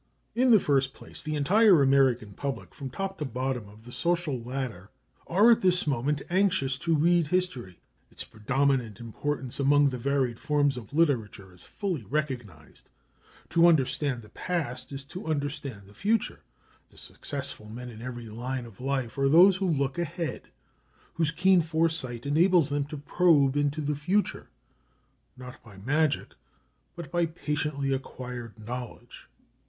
In 0.33 0.49
the 0.49 0.59
first 0.59 0.95
place, 0.95 1.21
the 1.21 1.35
entire 1.35 1.83
American 1.83 2.33
public, 2.33 2.73
from 2.73 2.89
top 2.89 3.19
to 3.19 3.23
bottom 3.25 3.69
of 3.69 3.85
the 3.85 3.91
social 3.91 4.41
ladder, 4.41 4.89
are 5.27 5.51
at 5.51 5.61
this 5.61 5.85
moment 5.85 6.23
anxious 6.27 6.79
to 6.79 6.95
read 6.95 7.27
history. 7.27 7.79
Its 8.09 8.23
predominant 8.23 8.99
importance 8.99 9.59
among 9.59 9.89
the 9.89 9.99
varied 9.99 10.39
forms 10.39 10.75
of 10.75 10.91
literature 10.91 11.53
is 11.53 11.65
fully 11.65 12.03
recognized. 12.05 12.89
To 13.49 13.67
understand 13.67 14.23
the 14.23 14.29
past 14.29 14.91
is 14.91 15.03
to 15.05 15.27
understand 15.27 15.83
the 15.85 15.93
future. 15.93 16.39
The 16.89 16.97
successful 16.97 17.69
men 17.69 17.89
in 17.91 18.01
every 18.01 18.27
line 18.27 18.65
of 18.65 18.81
life 18.81 19.19
are 19.19 19.29
those 19.29 19.57
who 19.57 19.67
look 19.67 19.99
ahead, 19.99 20.49
whose 21.13 21.29
keen 21.29 21.61
foresight 21.61 22.25
enables 22.25 22.69
them 22.69 22.85
to 22.85 22.97
probe 22.97 23.55
into 23.55 23.81
the 23.81 23.93
future, 23.95 24.49
not 25.37 25.63
by 25.63 25.77
magic, 25.77 26.33
but 26.95 27.11
by 27.11 27.27
patiently 27.27 27.93
acquired 27.93 28.57
knowledge. 28.57 29.27